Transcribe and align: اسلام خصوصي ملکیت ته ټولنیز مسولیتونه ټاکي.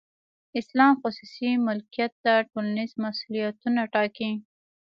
اسلام 0.59 0.93
خصوصي 1.01 1.49
ملکیت 1.67 2.11
ته 2.23 2.33
ټولنیز 2.51 2.91
مسولیتونه 3.03 3.81
ټاکي. 3.93 4.31